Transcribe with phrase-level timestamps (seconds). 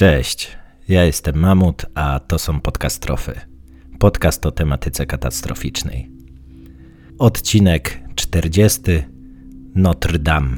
[0.00, 0.48] Cześć,
[0.88, 3.40] ja jestem Mamut, a to są podcastrofy.
[3.98, 6.10] Podcast o tematyce katastroficznej.
[7.18, 8.80] Odcinek 40
[9.74, 10.56] Notre Dame.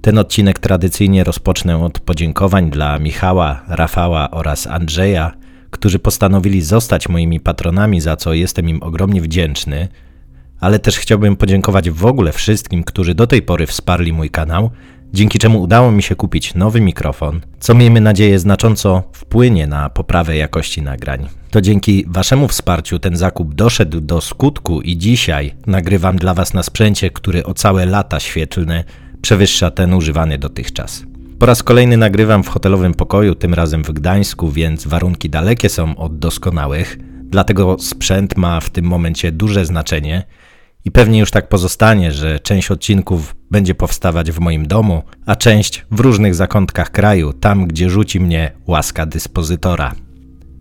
[0.00, 5.32] Ten odcinek tradycyjnie rozpocznę od podziękowań dla Michała, Rafała oraz Andrzeja,
[5.70, 9.88] którzy postanowili zostać moimi patronami, za co jestem im ogromnie wdzięczny,
[10.60, 14.70] ale też chciałbym podziękować w ogóle wszystkim, którzy do tej pory wsparli mój kanał
[15.12, 20.36] dzięki czemu udało mi się kupić nowy mikrofon, co miejmy nadzieję znacząco wpłynie na poprawę
[20.36, 21.28] jakości nagrań.
[21.50, 26.62] To dzięki Waszemu wsparciu ten zakup doszedł do skutku i dzisiaj nagrywam dla Was na
[26.62, 28.84] sprzęcie, który o całe lata świetlne
[29.22, 31.02] przewyższa ten używany dotychczas.
[31.38, 35.96] Po raz kolejny nagrywam w hotelowym pokoju, tym razem w Gdańsku, więc warunki dalekie są
[35.96, 40.22] od doskonałych, dlatego sprzęt ma w tym momencie duże znaczenie
[40.84, 45.86] i pewnie już tak pozostanie, że część odcinków będzie powstawać w moim domu, a część
[45.90, 49.94] w różnych zakątkach kraju, tam gdzie rzuci mnie łaska dyspozytora.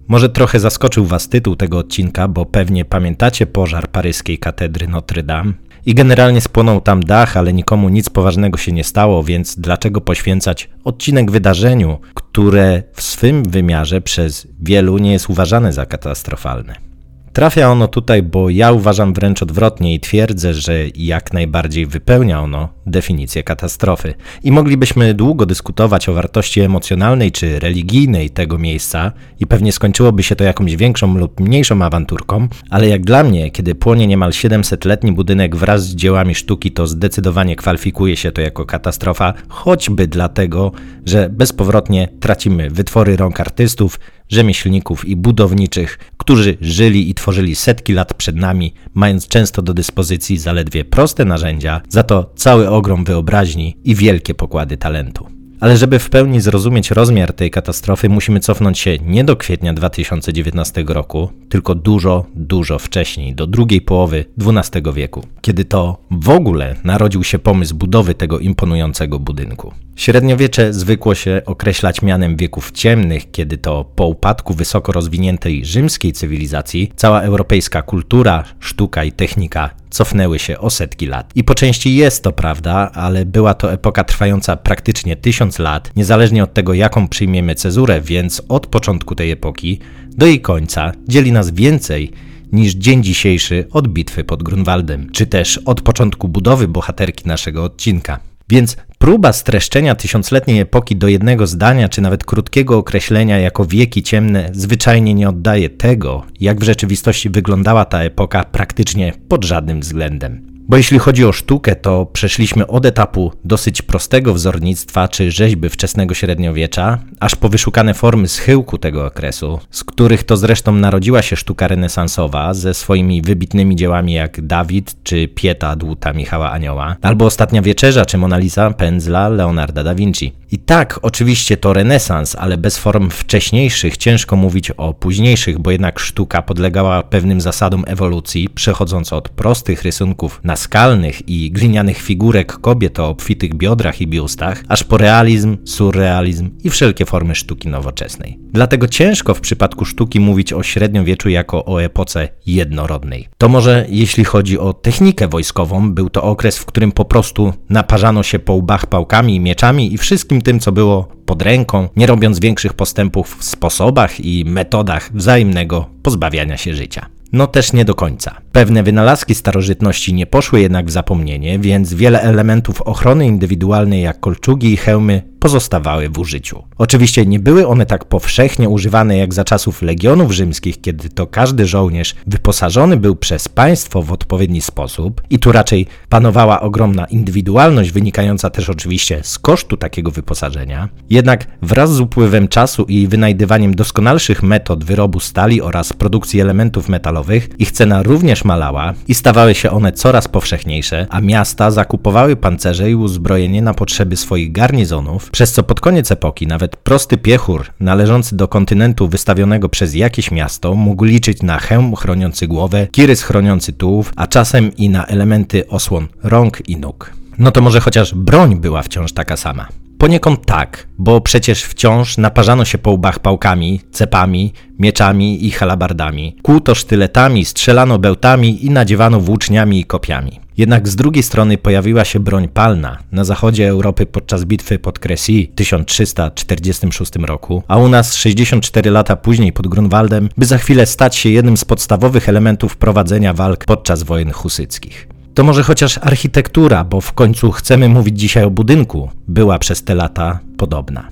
[0.08, 5.54] Może trochę zaskoczył Was tytuł tego odcinka, bo pewnie pamiętacie pożar paryskiej katedry Notre Dame.
[5.86, 10.70] I generalnie spłonął tam dach, ale nikomu nic poważnego się nie stało, więc dlaczego poświęcać
[10.84, 16.91] odcinek wydarzeniu, które w swym wymiarze przez wielu nie jest uważane za katastrofalne?
[17.34, 22.70] Trafia ono tutaj, bo ja uważam wręcz odwrotnie i twierdzę, że jak najbardziej wypełnia ono
[22.86, 24.14] definicję katastrofy.
[24.44, 30.36] I moglibyśmy długo dyskutować o wartości emocjonalnej czy religijnej tego miejsca i pewnie skończyłoby się
[30.36, 35.56] to jakąś większą lub mniejszą awanturką, ale jak dla mnie, kiedy płonie niemal 700-letni budynek
[35.56, 40.72] wraz z dziełami sztuki, to zdecydowanie kwalifikuje się to jako katastrofa, choćby dlatego,
[41.06, 44.00] że bezpowrotnie tracimy wytwory rąk artystów,
[44.32, 50.38] rzemieślników i budowniczych, którzy żyli i tworzyli setki lat przed nami, mając często do dyspozycji
[50.38, 55.41] zaledwie proste narzędzia, za to cały ogrom wyobraźni i wielkie pokłady talentu.
[55.62, 60.84] Ale żeby w pełni zrozumieć rozmiar tej katastrofy, musimy cofnąć się nie do kwietnia 2019
[60.88, 67.24] roku, tylko dużo, dużo wcześniej, do drugiej połowy XII wieku, kiedy to w ogóle narodził
[67.24, 69.74] się pomysł budowy tego imponującego budynku.
[69.96, 76.92] Średniowiecze zwykło się określać mianem wieków ciemnych, kiedy to po upadku wysoko rozwiniętej rzymskiej cywilizacji
[76.96, 81.32] cała europejska kultura, sztuka i technika cofnęły się o setki lat.
[81.36, 86.44] I po części jest to prawda, ale była to epoka trwająca praktycznie tysiąc lat, niezależnie
[86.44, 89.80] od tego, jaką przyjmiemy cezurę, więc od początku tej epoki
[90.18, 92.12] do jej końca dzieli nas więcej
[92.52, 98.20] niż dzień dzisiejszy od bitwy pod Grunwaldem, czy też od początku budowy bohaterki naszego odcinka.
[98.50, 104.50] Więc próba streszczenia tysiącletniej epoki do jednego zdania, czy nawet krótkiego określenia jako wieki ciemne,
[104.54, 110.51] zwyczajnie nie oddaje tego, jak w rzeczywistości wyglądała ta epoka praktycznie pod żadnym względem.
[110.68, 116.14] Bo jeśli chodzi o sztukę, to przeszliśmy od etapu dosyć prostego wzornictwa czy rzeźby wczesnego
[116.14, 121.68] średniowiecza, aż po wyszukane formy schyłku tego okresu, z których to zresztą narodziła się sztuka
[121.68, 128.06] renesansowa ze swoimi wybitnymi dziełami jak Dawid czy Pieta Dłuta Michała Anioła, albo Ostatnia Wieczerza
[128.06, 130.34] czy Mona Lisa pędzla Leonarda da Vinci.
[130.52, 136.00] I tak, oczywiście to renesans, ale bez form wcześniejszych ciężko mówić o późniejszych, bo jednak
[136.00, 143.10] sztuka podlegała pewnym zasadom ewolucji, przechodząc od prostych rysunków naskalnych i glinianych figurek kobiet o
[143.10, 148.40] obfitych biodrach i biustach, aż po realizm, surrealizm i wszelkie formy sztuki nowoczesnej.
[148.54, 153.28] Dlatego ciężko w przypadku sztuki mówić o średniowieczu jako o epoce jednorodnej.
[153.38, 158.24] To może jeśli chodzi o technikę wojskową, był to okres, w którym po prostu naparzano
[158.24, 162.74] się po łbach pałkami mieczami i wszystkim tym, co było pod ręką, nie robiąc większych
[162.74, 167.21] postępów w sposobach i metodach wzajemnego pozbawiania się życia.
[167.34, 168.42] No też nie do końca.
[168.52, 174.74] Pewne wynalazki starożytności nie poszły jednak w zapomnienie, więc wiele elementów ochrony indywidualnej jak kolczugi
[174.74, 176.64] i hełmy pozostawały w użyciu.
[176.78, 181.66] Oczywiście nie były one tak powszechnie używane jak za czasów legionów rzymskich, kiedy to każdy
[181.66, 188.50] żołnierz wyposażony był przez państwo w odpowiedni sposób i tu raczej panowała ogromna indywidualność wynikająca
[188.50, 190.90] też oczywiście z kosztu takiego wyposażenia.
[191.10, 197.50] Jednak wraz z upływem czasu i wynajdywaniem doskonalszych metod wyrobu stali oraz produkcji elementów metalowych,
[197.60, 202.96] ich cena również malała i stawały się one coraz powszechniejsze, a miasta zakupowały pancerze i
[202.96, 208.48] uzbrojenie na potrzeby swoich garnizonów, przez co pod koniec epoki nawet prosty piechur należący do
[208.48, 214.28] kontynentu wystawionego przez jakieś miasto mógł liczyć na hełm chroniący głowę, kirys chroniący tułów, a
[214.28, 217.14] czasem i na elementy osłon rąk i nóg.
[217.38, 219.68] No to może chociaż broń była wciąż taka sama.
[219.98, 226.36] Poniekąd tak, bo przecież wciąż naparzano się po łbach pałkami, cepami, mieczami i halabardami.
[226.42, 230.40] Kłuto sztyletami, strzelano bełtami i nadziewano włóczniami i kopiami.
[230.62, 235.48] Jednak z drugiej strony pojawiła się broń palna na zachodzie Europy podczas bitwy pod Crécy
[235.52, 241.16] w 1346 roku, a u nas 64 lata później pod Grunwaldem, by za chwilę stać
[241.16, 245.08] się jednym z podstawowych elementów prowadzenia walk podczas wojen husyckich.
[245.34, 249.96] To może chociaż architektura, bo w końcu chcemy mówić dzisiaj o budynku, była przez te
[249.96, 251.08] lata podobna.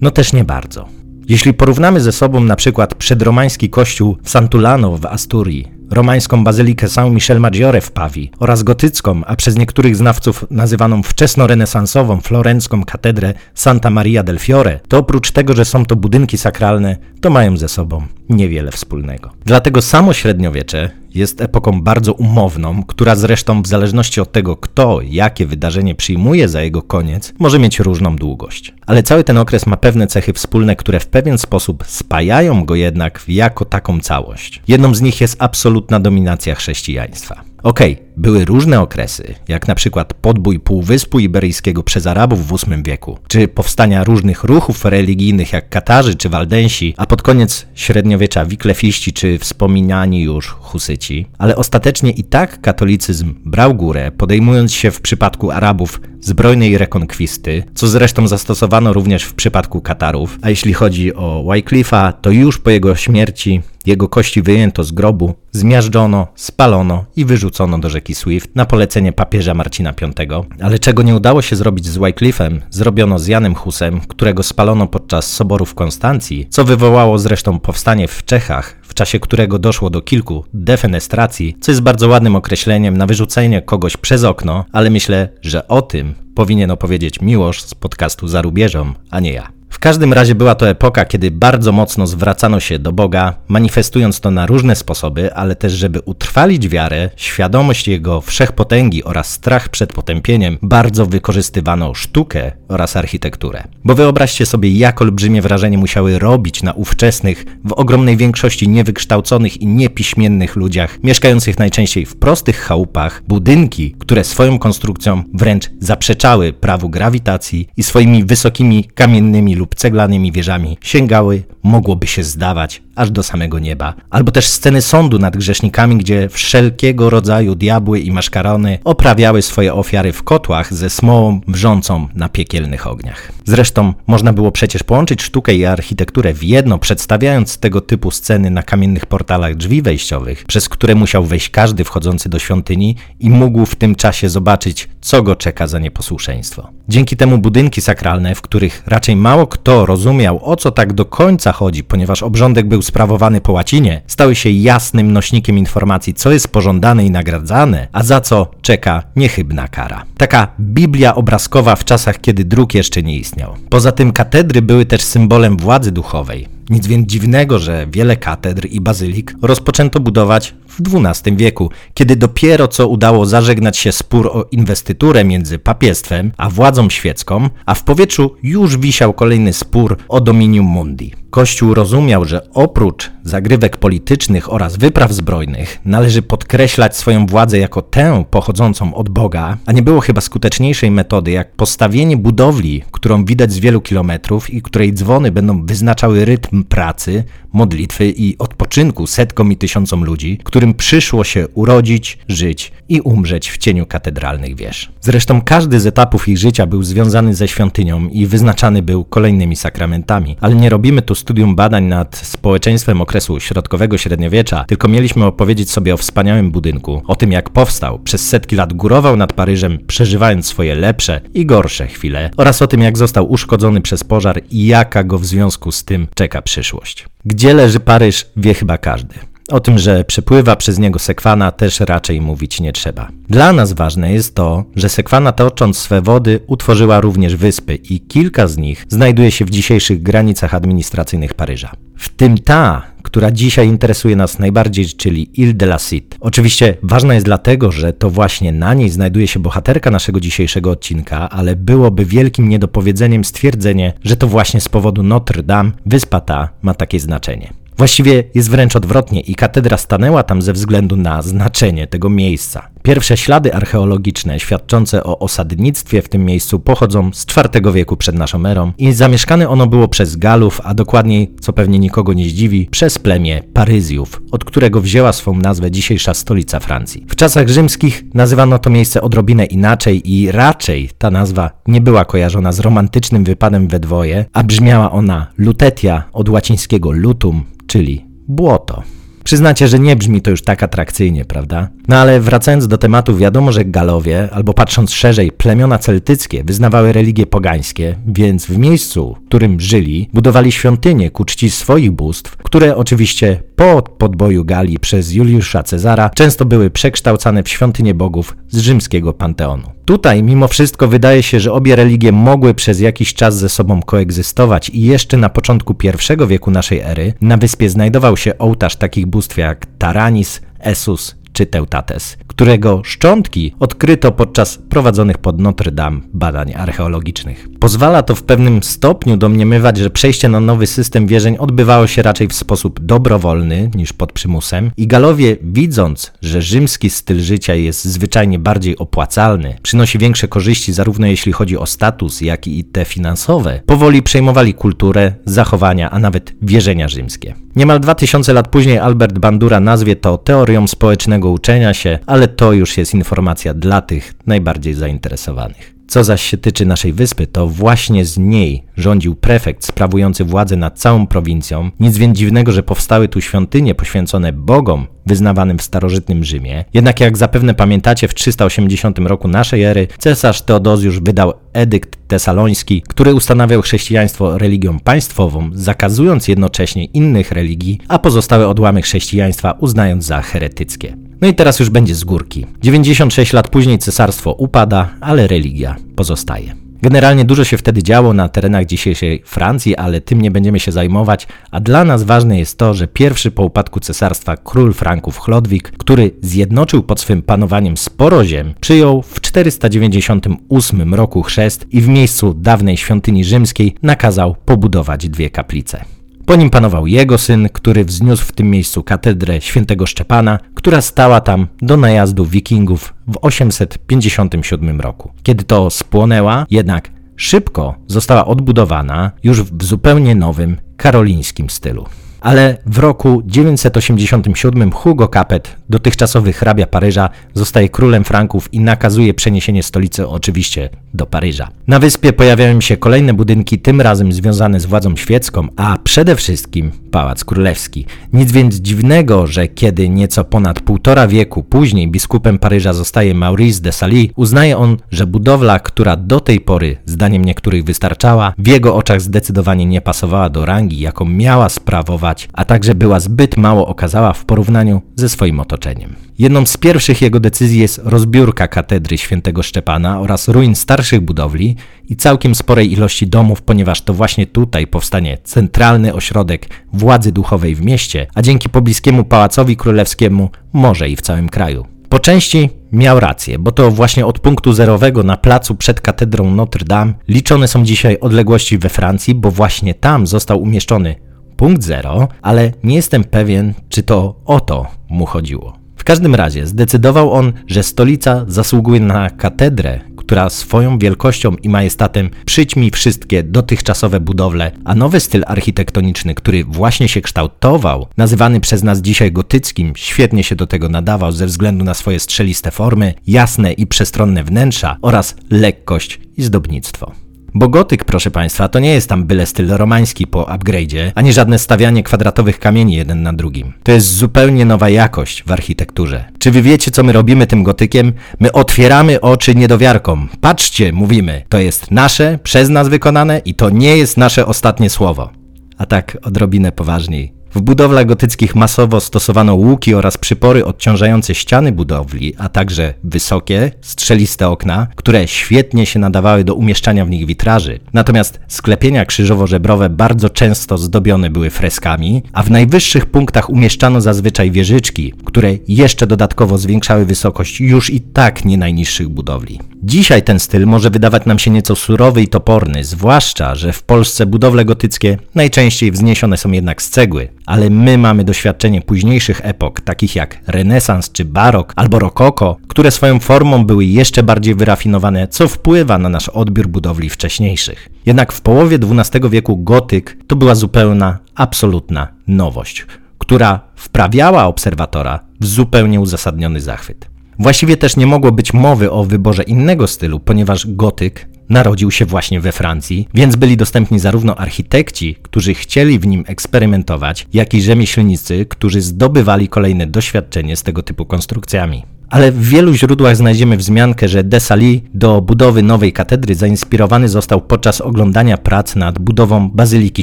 [0.00, 0.88] No też nie bardzo.
[1.28, 7.40] Jeśli porównamy ze sobą na przykład przedromański kościół w Santulano w Asturii, romańską bazylikę Saint-Michel
[7.40, 14.22] Maggiore w Pawii oraz gotycką, a przez niektórych znawców nazywaną wczesnorenesansową florencką katedrę Santa Maria
[14.22, 18.70] del Fiore, to oprócz tego, że są to budynki sakralne, to mają ze sobą niewiele
[18.70, 19.30] wspólnego.
[19.44, 25.46] Dlatego samo średniowiecze jest epoką bardzo umowną, która zresztą w zależności od tego, kto jakie
[25.46, 28.74] wydarzenie przyjmuje za jego koniec, może mieć różną długość.
[28.86, 33.24] Ale cały ten okres ma pewne cechy wspólne, które w pewien sposób spajają go jednak
[33.28, 34.62] jako taką całość.
[34.68, 37.50] Jedną z nich jest absolutna dominacja chrześcijaństwa.
[37.62, 42.82] Okej, okay, były różne okresy, jak na przykład podbój Półwyspu Iberyjskiego przez Arabów w VIII
[42.82, 49.12] wieku, czy powstania różnych ruchów religijnych jak Katarzy czy Waldensi, a pod koniec średniowiecza wiklefiści
[49.12, 51.26] czy wspominani już Husyci.
[51.38, 57.88] Ale ostatecznie i tak katolicyzm brał górę, podejmując się w przypadku Arabów zbrojnej rekonkwisty, co
[57.88, 60.38] zresztą zastosowano również w przypadku Katarów.
[60.42, 65.34] A jeśli chodzi o Wycliffe'a, to już po jego śmierci jego kości wyjęto z grobu,
[65.52, 70.44] zmiażdżono, spalono i wyrzucono do rzeki Swift na polecenie papieża Marcina V.
[70.60, 75.32] Ale czego nie udało się zrobić z Wycliffem, zrobiono z Janem Husem, którego spalono podczas
[75.32, 80.44] soboru w Konstancji, co wywołało zresztą powstanie w Czechach, w czasie którego doszło do kilku
[80.54, 85.82] defenestracji, co jest bardzo ładnym określeniem na wyrzucenie kogoś przez okno, ale myślę, że o
[85.82, 89.59] tym powinien opowiedzieć Miłosz z podcastu Za rubieżą, a nie ja.
[89.70, 94.30] W każdym razie była to epoka, kiedy bardzo mocno zwracano się do Boga, manifestując to
[94.30, 100.58] na różne sposoby, ale też, żeby utrwalić wiarę, świadomość Jego wszechpotęgi oraz strach przed potępieniem,
[100.62, 103.64] bardzo wykorzystywano sztukę oraz architekturę.
[103.84, 109.66] Bo wyobraźcie sobie, jak olbrzymie wrażenie musiały robić na ówczesnych, w ogromnej większości niewykształconych i
[109.66, 117.68] niepiśmiennych ludziach, mieszkających najczęściej w prostych chałupach, budynki, które swoją konstrukcją wręcz zaprzeczały prawu grawitacji
[117.76, 123.94] i swoimi wysokimi kamiennymi lub ceglanymi wieżami sięgały, mogłoby się zdawać, aż do samego nieba.
[124.10, 130.12] Albo też sceny sądu nad grzesznikami, gdzie wszelkiego rodzaju diabły i maszkarony oprawiały swoje ofiary
[130.12, 133.32] w kotłach ze smołą wrzącą na piekielnych ogniach.
[133.44, 138.62] Zresztą można było przecież połączyć sztukę i architekturę w jedno, przedstawiając tego typu sceny na
[138.62, 143.76] kamiennych portalach drzwi wejściowych, przez które musiał wejść każdy wchodzący do świątyni i mógł w
[143.76, 146.68] tym czasie zobaczyć, co go czeka za nieposłuszeństwo.
[146.88, 151.52] Dzięki temu budynki sakralne, w których raczej mało kto rozumiał, o co tak do końca
[151.52, 157.04] chodzi, ponieważ obrządek był sprawowany po łacinie, stały się jasnym nośnikiem informacji, co jest pożądane
[157.04, 160.04] i nagradzane, a za co czeka niechybna kara.
[160.16, 163.54] Taka Biblia obrazkowa w czasach, kiedy druk jeszcze nie istniał.
[163.70, 166.59] Poza tym katedry były też symbolem władzy duchowej.
[166.70, 172.68] Nic więc dziwnego, że wiele katedr i bazylik rozpoczęto budować w XII wieku, kiedy dopiero
[172.68, 178.36] co udało zażegnać się spór o inwestyturę między papiestwem a władzą świecką, a w powietrzu
[178.42, 181.19] już wisiał kolejny spór o dominium mundi.
[181.30, 188.24] Kościół rozumiał, że oprócz zagrywek politycznych oraz wypraw zbrojnych należy podkreślać swoją władzę jako tę
[188.30, 193.58] pochodzącą od Boga, a nie było chyba skuteczniejszej metody jak postawienie budowli, którą widać z
[193.58, 200.04] wielu kilometrów i której dzwony będą wyznaczały rytm pracy, modlitwy i odpoczynku setkom i tysiącom
[200.04, 204.92] ludzi, którym przyszło się urodzić, żyć i umrzeć w cieniu katedralnych wież.
[205.00, 210.36] Zresztą każdy z etapów ich życia był związany ze świątynią i wyznaczany był kolejnymi sakramentami,
[210.40, 215.94] ale nie robimy tu studium badań nad społeczeństwem okresu środkowego średniowiecza, tylko mieliśmy opowiedzieć sobie
[215.94, 220.74] o wspaniałym budynku, o tym jak powstał, przez setki lat górował nad Paryżem, przeżywając swoje
[220.74, 225.18] lepsze i gorsze chwile, oraz o tym jak został uszkodzony przez pożar i jaka go
[225.18, 227.06] w związku z tym czeka przyszłość.
[227.24, 229.29] Gdzie leży Paryż, wie chyba każdy.
[229.50, 233.08] O tym, że przepływa przez niego sekwana, też raczej mówić nie trzeba.
[233.28, 238.46] Dla nas ważne jest to, że sekwana tocząc swe wody utworzyła również wyspy i kilka
[238.46, 241.72] z nich znajduje się w dzisiejszych granicach administracyjnych Paryża.
[241.96, 246.16] W tym ta, która dzisiaj interesuje nas najbardziej, czyli Ile de la Cite.
[246.20, 251.30] Oczywiście ważna jest dlatego, że to właśnie na niej znajduje się bohaterka naszego dzisiejszego odcinka,
[251.30, 256.74] ale byłoby wielkim niedopowiedzeniem stwierdzenie, że to właśnie z powodu Notre Dame wyspa ta ma
[256.74, 257.59] takie znaczenie.
[257.80, 262.68] Właściwie jest wręcz odwrotnie i katedra stanęła tam ze względu na znaczenie tego miejsca.
[262.82, 268.46] Pierwsze ślady archeologiczne świadczące o osadnictwie w tym miejscu pochodzą z IV wieku przed naszą
[268.46, 272.98] erą i zamieszkane ono było przez Galów, a dokładniej, co pewnie nikogo nie zdziwi, przez
[272.98, 277.06] plemię Paryzjów, od którego wzięła swą nazwę dzisiejsza stolica Francji.
[277.08, 282.52] W czasach rzymskich nazywano to miejsce odrobinę inaczej i raczej ta nazwa nie była kojarzona
[282.52, 288.82] z romantycznym wypadem we dwoje, a brzmiała ona lutetia od łacińskiego lutum, czyli błoto.
[289.30, 291.68] Przyznacie, że nie brzmi to już tak atrakcyjnie, prawda?
[291.88, 297.26] No ale wracając do tematu, wiadomo, że Galowie, albo patrząc szerzej, plemiona celtyckie wyznawały religie
[297.26, 303.42] pogańskie, więc w miejscu, w którym żyli, budowali świątynie ku czci swoich bóstw, które oczywiście
[303.56, 309.70] po podboju Galii przez Juliusza Cezara często były przekształcane w świątynie bogów z rzymskiego panteonu.
[309.90, 314.68] Tutaj mimo wszystko wydaje się, że obie religie mogły przez jakiś czas ze sobą koegzystować
[314.68, 319.38] i jeszcze na początku I wieku naszej ery na wyspie znajdował się ołtarz takich bóstw
[319.38, 327.48] jak Taranis, Esus czy Teutates, którego szczątki odkryto podczas prowadzonych pod Notre Dame badań archeologicznych.
[327.60, 332.28] Pozwala to w pewnym stopniu domniemywać, że przejście na nowy system wierzeń odbywało się raczej
[332.28, 338.38] w sposób dobrowolny niż pod przymusem i Galowie widząc, że rzymski styl życia jest zwyczajnie
[338.38, 344.02] bardziej opłacalny, przynosi większe korzyści zarówno jeśli chodzi o status, jak i te finansowe, powoli
[344.02, 347.34] przejmowali kulturę, zachowania, a nawet wierzenia rzymskie.
[347.56, 352.76] Niemal 2000 lat później Albert Bandura nazwie to teorią społecznego uczenia się, ale to już
[352.76, 355.80] jest informacja dla tych najbardziej zainteresowanych.
[355.90, 360.78] Co zaś się tyczy naszej wyspy, to właśnie z niej rządził prefekt sprawujący władzę nad
[360.78, 361.70] całą prowincją.
[361.80, 366.64] Nic więc dziwnego, że powstały tu świątynie poświęcone bogom wyznawanym w starożytnym Rzymie.
[366.74, 373.14] Jednak jak zapewne pamiętacie, w 380 roku naszej ery cesarz Teodozjusz wydał edykt tesaloński, który
[373.14, 381.09] ustanawiał chrześcijaństwo religią państwową, zakazując jednocześnie innych religii, a pozostałe odłamy chrześcijaństwa uznając za heretyckie.
[381.20, 382.46] No i teraz już będzie z górki.
[382.62, 386.54] 96 lat później cesarstwo upada, ale religia pozostaje.
[386.82, 391.26] Generalnie dużo się wtedy działo na terenach dzisiejszej Francji, ale tym nie będziemy się zajmować,
[391.50, 396.10] a dla nas ważne jest to, że pierwszy po upadku cesarstwa król Franków Chlodwig, który
[396.22, 402.76] zjednoczył pod swym panowaniem sporo ziem, przyjął w 498 roku chrzest i w miejscu dawnej
[402.76, 405.84] świątyni rzymskiej nakazał pobudować dwie kaplice.
[406.30, 411.20] Po nim panował jego syn, który wzniósł w tym miejscu katedrę świętego Szczepana, która stała
[411.20, 415.12] tam do najazdu wikingów w 857 roku.
[415.22, 421.86] Kiedy to spłonęła, jednak szybko została odbudowana już w zupełnie nowym karolińskim stylu
[422.20, 429.62] ale w roku 987 Hugo Capet, dotychczasowy hrabia Paryża, zostaje królem Franków i nakazuje przeniesienie
[429.62, 431.48] stolicy oczywiście do Paryża.
[431.66, 436.70] Na wyspie pojawiają się kolejne budynki, tym razem związane z władzą świecką, a przede wszystkim
[436.90, 437.86] Pałac Królewski.
[438.12, 443.72] Nic więc dziwnego, że kiedy nieco ponad półtora wieku później biskupem Paryża zostaje Maurice de
[443.72, 449.00] Saly, uznaje on, że budowla, która do tej pory, zdaniem niektórych wystarczała, w jego oczach
[449.00, 454.24] zdecydowanie nie pasowała do rangi, jaką miała sprawować a także była zbyt mało okazała w
[454.24, 455.96] porównaniu ze swoim otoczeniem.
[456.18, 461.56] Jedną z pierwszych jego decyzji jest rozbiórka katedry świętego Szczepana oraz ruin starszych budowli
[461.88, 467.62] i całkiem sporej ilości domów, ponieważ to właśnie tutaj powstanie centralny ośrodek władzy duchowej w
[467.62, 471.66] mieście, a dzięki pobliskiemu pałacowi królewskiemu może i w całym kraju.
[471.88, 476.64] Po części miał rację, bo to właśnie od punktu zerowego na placu przed katedrą Notre
[476.64, 481.09] Dame liczone są dzisiaj odległości we Francji, bo właśnie tam został umieszczony
[481.40, 485.56] punkt zero, ale nie jestem pewien, czy to o to mu chodziło.
[485.76, 492.10] W każdym razie zdecydował on, że stolica zasługuje na katedrę, która swoją wielkością i majestatem
[492.26, 498.80] przyćmi wszystkie dotychczasowe budowle, a nowy styl architektoniczny, który właśnie się kształtował, nazywany przez nas
[498.80, 503.66] dzisiaj gotyckim, świetnie się do tego nadawał ze względu na swoje strzeliste formy, jasne i
[503.66, 507.09] przestronne wnętrza oraz lekkość i zdobnictwo.
[507.34, 511.38] Bo gotyk, proszę Państwa, to nie jest tam byle styl romański po upgrade'zie, ani żadne
[511.38, 513.52] stawianie kwadratowych kamieni jeden na drugim.
[513.62, 516.04] To jest zupełnie nowa jakość w architekturze.
[516.18, 517.92] Czy wy wiecie, co my robimy tym gotykiem?
[518.20, 520.08] My otwieramy oczy niedowiarkom.
[520.20, 525.10] Patrzcie, mówimy, to jest nasze, przez nas wykonane i to nie jest nasze ostatnie słowo.
[525.58, 527.19] A tak odrobinę poważniej.
[527.34, 534.28] W budowlach gotyckich masowo stosowano łuki oraz przypory odciążające ściany budowli, a także wysokie, strzeliste
[534.28, 537.60] okna, które świetnie się nadawały do umieszczania w nich witraży.
[537.72, 544.94] Natomiast sklepienia krzyżowo-żebrowe bardzo często zdobione były freskami, a w najwyższych punktach umieszczano zazwyczaj wieżyczki,
[545.04, 549.40] które jeszcze dodatkowo zwiększały wysokość już i tak nie najniższych budowli.
[549.62, 554.06] Dzisiaj ten styl może wydawać nam się nieco surowy i toporny, zwłaszcza, że w Polsce
[554.06, 559.96] budowle gotyckie najczęściej wzniesione są jednak z cegły, ale my mamy doświadczenie późniejszych epok, takich
[559.96, 565.78] jak renesans czy barok albo rokoko, które swoją formą były jeszcze bardziej wyrafinowane, co wpływa
[565.78, 567.68] na nasz odbiór budowli wcześniejszych.
[567.86, 572.66] Jednak w połowie XII wieku gotyk to była zupełna, absolutna nowość,
[572.98, 576.90] która wprawiała obserwatora w zupełnie uzasadniony zachwyt.
[577.20, 582.20] Właściwie też nie mogło być mowy o wyborze innego stylu, ponieważ gotyk narodził się właśnie
[582.20, 588.26] we Francji, więc byli dostępni zarówno architekci, którzy chcieli w nim eksperymentować, jak i rzemieślnicy,
[588.26, 591.62] którzy zdobywali kolejne doświadczenie z tego typu konstrukcjami.
[591.90, 597.60] Ale w wielu źródłach znajdziemy wzmiankę, że Desali do budowy nowej katedry zainspirowany został podczas
[597.60, 599.82] oglądania prac nad budową Bazyliki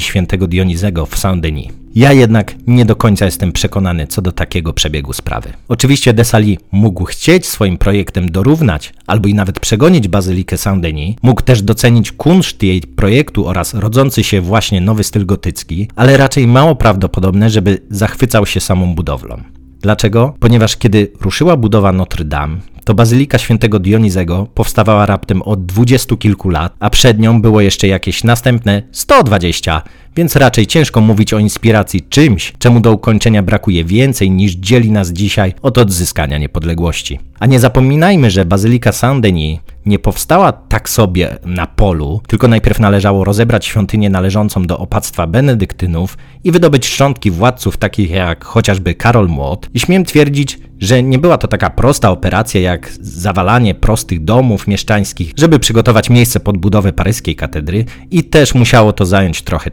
[0.00, 1.72] Świętego Dionizego w Saint-Denis.
[1.94, 5.52] Ja jednak nie do końca jestem przekonany co do takiego przebiegu sprawy.
[5.68, 11.62] Oczywiście Desali mógł chcieć swoim projektem dorównać albo i nawet przegonić Bazylikę Saint-Denis, mógł też
[11.62, 17.50] docenić kunszt jej projektu oraz rodzący się właśnie nowy styl gotycki, ale raczej mało prawdopodobne,
[17.50, 19.57] żeby zachwycał się samą budowlą.
[19.80, 20.34] Dlaczego?
[20.40, 26.50] Ponieważ kiedy ruszyła budowa Notre Dame, to bazylika świętego Dionizego powstawała raptem od dwudziestu kilku
[26.50, 29.82] lat, a przed nią było jeszcze jakieś następne 120,
[30.18, 35.10] więc raczej ciężko mówić o inspiracji czymś, czemu do ukończenia brakuje więcej niż dzieli nas
[35.10, 37.18] dzisiaj od odzyskania niepodległości.
[37.40, 43.24] A nie zapominajmy, że bazylika Saint-Denis nie powstała tak sobie na polu, tylko najpierw należało
[43.24, 49.70] rozebrać świątynię należącą do opactwa benedyktynów i wydobyć szczątki władców takich jak chociażby Karol Młot.
[49.74, 55.32] I śmiem twierdzić, że nie była to taka prosta operacja jak zawalanie prostych domów mieszczańskich,
[55.36, 59.70] żeby przygotować miejsce pod budowę paryskiej katedry i też musiało to zająć trochę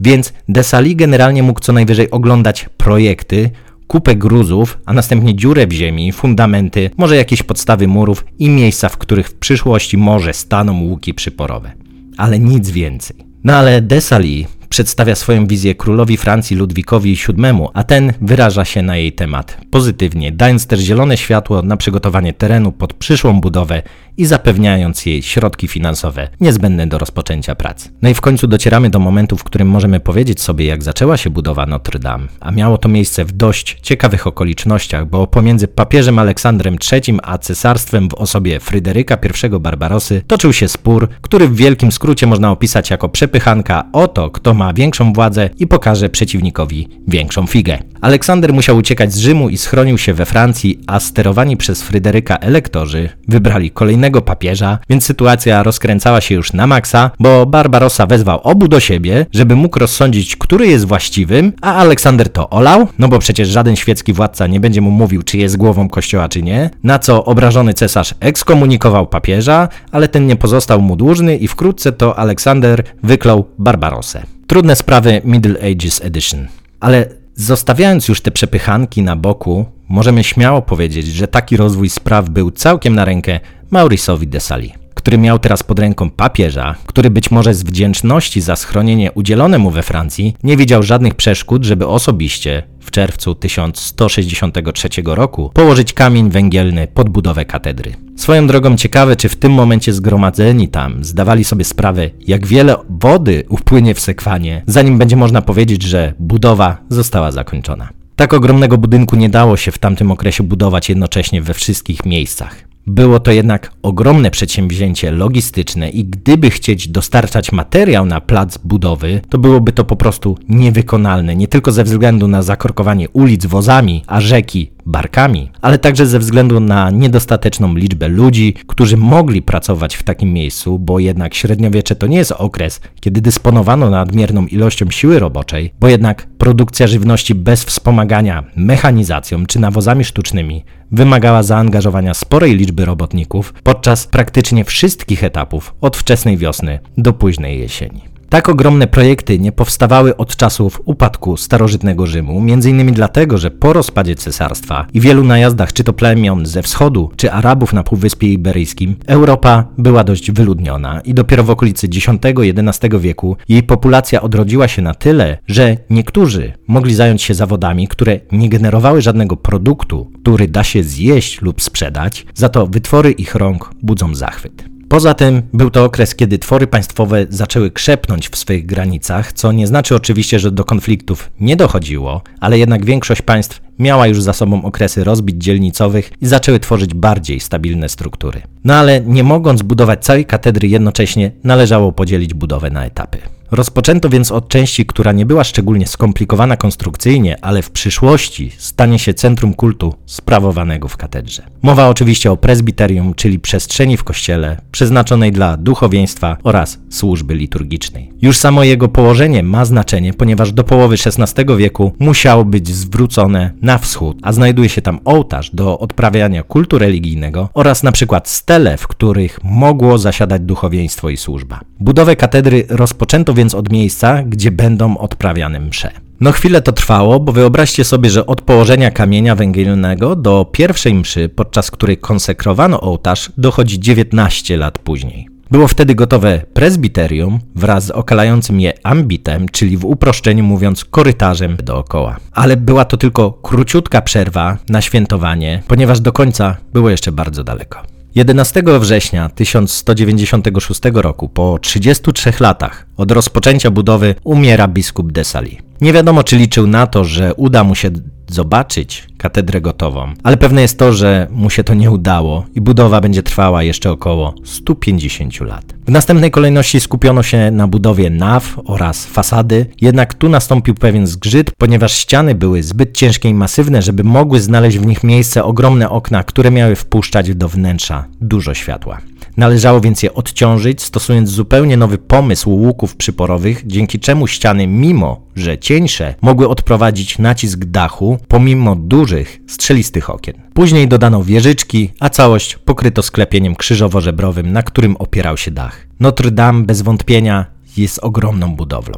[0.00, 3.50] więc Desali generalnie mógł co najwyżej oglądać projekty,
[3.86, 8.96] kupę gruzów, a następnie dziurę w ziemi, fundamenty, może jakieś podstawy murów i miejsca, w
[8.96, 11.72] których w przyszłości może staną łuki przyporowe.
[12.16, 13.16] Ale nic więcej.
[13.44, 17.44] No ale Desali przedstawia swoją wizję królowi Francji Ludwikowi VII,
[17.74, 22.72] a ten wyraża się na jej temat pozytywnie, dając też zielone światło na przygotowanie terenu
[22.72, 23.82] pod przyszłą budowę
[24.16, 27.88] i zapewniając jej środki finansowe niezbędne do rozpoczęcia prac.
[28.02, 31.30] No i w końcu docieramy do momentu, w którym możemy powiedzieć sobie, jak zaczęła się
[31.30, 36.76] budowa Notre Dame, a miało to miejsce w dość ciekawych okolicznościach, bo pomiędzy papieżem Aleksandrem
[36.92, 42.26] III a cesarstwem w osobie Fryderyka I Barbarosy toczył się spór, który w wielkim skrócie
[42.26, 47.78] można opisać jako przepychanka o to, kto ma większą władzę i pokaże przeciwnikowi większą figę.
[48.00, 53.08] Aleksander musiał uciekać z Rzymu i schronił się we Francji, a sterowani przez Fryderyka elektorzy
[53.28, 58.80] wybrali kolejnego papieża, więc sytuacja rozkręcała się już na maksa, bo Barbarossa wezwał obu do
[58.80, 63.76] siebie, żeby mógł rozsądzić, który jest właściwym, a Aleksander to olał, no bo przecież żaden
[63.76, 67.74] świecki władca nie będzie mu mówił, czy jest głową kościoła, czy nie, na co obrażony
[67.74, 74.22] cesarz ekskomunikował papieża, ale ten nie pozostał mu dłużny i wkrótce to Aleksander wyklął Barbarosę.
[74.48, 76.48] Trudne sprawy Middle Ages Edition.
[76.80, 82.50] Ale zostawiając już te przepychanki na boku, możemy śmiało powiedzieć, że taki rozwój spraw był
[82.50, 83.40] całkiem na rękę
[83.72, 84.74] Maurice'owi de Sali,
[85.08, 89.70] który miał teraz pod ręką papieża, który być może z wdzięczności za schronienie udzielone mu
[89.70, 96.86] we Francji nie widział żadnych przeszkód, żeby osobiście w czerwcu 1163 roku położyć kamień węgielny
[96.86, 97.94] pod budowę katedry.
[98.16, 103.44] Swoją drogą ciekawe, czy w tym momencie zgromadzeni tam zdawali sobie sprawę, jak wiele wody
[103.48, 107.88] upłynie w sekwanie, zanim będzie można powiedzieć, że budowa została zakończona.
[108.16, 112.68] Tak ogromnego budynku nie dało się w tamtym okresie budować jednocześnie we wszystkich miejscach.
[112.88, 119.38] Było to jednak ogromne przedsięwzięcie logistyczne i gdyby chcieć dostarczać materiał na plac budowy, to
[119.38, 124.70] byłoby to po prostu niewykonalne, nie tylko ze względu na zakorkowanie ulic wozami, a rzeki
[124.88, 130.78] barkami, ale także ze względu na niedostateczną liczbę ludzi, którzy mogli pracować w takim miejscu,
[130.78, 136.26] bo jednak średniowiecze to nie jest okres, kiedy dysponowano nadmierną ilością siły roboczej, bo jednak
[136.38, 144.64] produkcja żywności bez wspomagania mechanizacją czy nawozami sztucznymi wymagała zaangażowania sporej liczby robotników podczas praktycznie
[144.64, 148.17] wszystkich etapów od wczesnej wiosny do późnej jesieni.
[148.28, 152.92] Tak ogromne projekty nie powstawały od czasów upadku starożytnego Rzymu, m.in.
[152.92, 157.72] dlatego, że po rozpadzie cesarstwa i wielu najazdach czy to plemion ze wschodu, czy Arabów
[157.72, 164.22] na Półwyspie Iberyjskim, Europa była dość wyludniona i dopiero w okolicy X-XI wieku jej populacja
[164.22, 170.10] odrodziła się na tyle, że niektórzy mogli zająć się zawodami, które nie generowały żadnego produktu,
[170.22, 174.77] który da się zjeść lub sprzedać, za to wytwory ich rąk budzą zachwyt.
[174.88, 179.66] Poza tym był to okres, kiedy twory państwowe zaczęły krzepnąć w swoich granicach, co nie
[179.66, 184.64] znaczy oczywiście, że do konfliktów nie dochodziło, ale jednak większość państw miała już za sobą
[184.64, 188.42] okresy rozbić dzielnicowych i zaczęły tworzyć bardziej stabilne struktury.
[188.64, 193.18] No ale nie mogąc budować całej katedry jednocześnie, należało podzielić budowę na etapy.
[193.50, 199.14] Rozpoczęto więc od części, która nie była szczególnie skomplikowana konstrukcyjnie, ale w przyszłości stanie się
[199.14, 201.42] centrum kultu sprawowanego w katedrze.
[201.62, 208.12] Mowa oczywiście o prezbiterium, czyli przestrzeni w kościele przeznaczonej dla duchowieństwa oraz służby liturgicznej.
[208.22, 213.78] Już samo jego położenie ma znaczenie, ponieważ do połowy XVI wieku musiało być zwrócone na
[213.78, 218.88] wschód, a znajduje się tam ołtarz do odprawiania kultu religijnego oraz na przykład stele, w
[218.88, 221.60] których mogło zasiadać duchowieństwo i służba.
[221.80, 225.90] Budowę katedry rozpoczęto więc od miejsca, gdzie będą odprawiane msze.
[226.20, 231.28] No chwilę to trwało, bo wyobraźcie sobie, że od położenia kamienia węgielnego do pierwszej mszy,
[231.28, 235.28] podczas której konsekrowano ołtarz, dochodzi 19 lat później.
[235.50, 242.16] Było wtedy gotowe prezbiterium wraz z okalającym je ambitem, czyli w uproszczeniu mówiąc korytarzem dookoła.
[242.32, 247.97] Ale była to tylko króciutka przerwa na świętowanie, ponieważ do końca było jeszcze bardzo daleko.
[248.14, 255.58] 11 września 1196 roku, po 33 latach od rozpoczęcia budowy, umiera biskup Desali.
[255.80, 257.90] Nie wiadomo, czy liczył na to, że uda mu się
[258.28, 263.00] zobaczyć katedrę gotową, ale pewne jest to, że mu się to nie udało i budowa
[263.00, 265.64] będzie trwała jeszcze około 150 lat.
[265.86, 271.50] W następnej kolejności skupiono się na budowie naw oraz fasady, jednak tu nastąpił pewien zgrzyt,
[271.58, 276.24] ponieważ ściany były zbyt ciężkie i masywne, żeby mogły znaleźć w nich miejsce ogromne okna,
[276.24, 278.98] które miały wpuszczać do wnętrza dużo światła.
[279.38, 285.58] Należało więc je odciążyć, stosując zupełnie nowy pomysł łuków przyporowych, dzięki czemu ściany, mimo że
[285.58, 290.34] cieńsze, mogły odprowadzić nacisk dachu, pomimo dużych, strzelistych okien.
[290.54, 295.86] Później dodano wieżyczki, a całość pokryto sklepieniem krzyżowo-żebrowym, na którym opierał się dach.
[296.00, 297.46] Notre Dame bez wątpienia
[297.76, 298.94] jest ogromną budowlą.